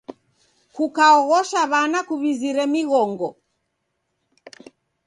Kukaoghosha 0.75 1.61
w'ana 1.71 1.99
kuw'izire 2.07 2.63
mighongo. 2.73 3.29